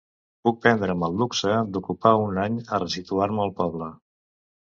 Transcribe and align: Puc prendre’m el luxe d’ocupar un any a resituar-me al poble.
Puc 0.47 0.55
prendre’m 0.61 1.03
el 1.07 1.19
luxe 1.21 1.57
d’ocupar 1.75 2.15
un 2.23 2.41
any 2.45 2.57
a 2.63 2.81
resituar-me 2.85 3.45
al 3.45 3.55
poble. 3.61 3.93